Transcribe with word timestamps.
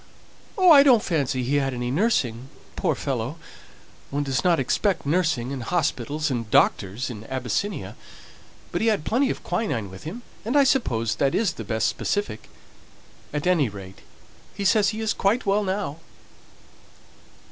"Oh, 0.57 0.71
I 0.71 0.81
don't 0.81 1.03
fancy 1.03 1.43
he 1.43 1.57
had 1.57 1.75
any 1.75 1.91
nursing, 1.91 2.49
poor 2.75 2.95
fellow! 2.95 3.37
One 4.09 4.23
doesn't 4.23 4.59
expect 4.59 5.05
nursing, 5.05 5.51
and 5.53 5.61
hospitals, 5.61 6.31
and 6.31 6.49
doctors 6.49 7.11
in 7.11 7.23
Abyssinia; 7.25 7.95
but 8.71 8.81
he 8.81 8.87
had 8.87 9.05
plenty 9.05 9.29
of 9.29 9.43
quinine 9.43 9.91
with 9.91 10.03
him, 10.05 10.23
and 10.43 10.57
I 10.57 10.63
suppose 10.63 11.17
that 11.17 11.35
is 11.35 11.53
the 11.53 11.63
best 11.63 11.87
specific. 11.87 12.49
At 13.31 13.45
any 13.45 13.69
rate 13.69 13.99
he 14.55 14.65
says 14.65 14.89
he 14.89 15.01
is 15.01 15.13
quite 15.13 15.45
well 15.45 15.63
now!" 15.63 15.97